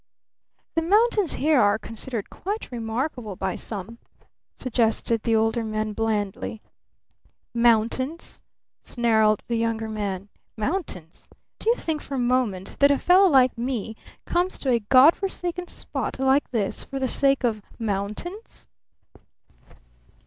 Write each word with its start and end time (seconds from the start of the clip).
"The 0.73 0.81
mountains 0.81 1.33
here 1.35 1.61
are 1.61 1.77
considered 1.77 2.31
quite 2.31 2.71
remarkable 2.71 3.35
by 3.35 3.53
some," 3.53 3.99
suggested 4.55 5.21
the 5.21 5.35
Older 5.35 5.63
Man 5.63 5.93
blandly. 5.93 6.59
"Mountains?" 7.53 8.41
snarled 8.81 9.43
the 9.47 9.57
Younger 9.57 9.87
Man. 9.89 10.27
"Mountains? 10.57 11.29
Do 11.59 11.69
you 11.69 11.75
think 11.75 12.01
for 12.01 12.15
a 12.15 12.17
moment 12.17 12.77
that 12.79 12.89
a 12.89 12.97
fellow 12.97 13.27
like 13.29 13.55
me 13.55 13.95
comes 14.25 14.57
to 14.57 14.71
a 14.71 14.79
God 14.79 15.15
forsaken 15.15 15.67
spot 15.67 16.17
like 16.17 16.49
this 16.49 16.83
for 16.83 16.97
the 16.97 17.07
sake 17.07 17.43
of 17.43 17.61
mountains?" 17.77 18.67